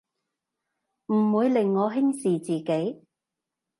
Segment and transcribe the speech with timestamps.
[1.13, 3.03] 唔會令我輕視自己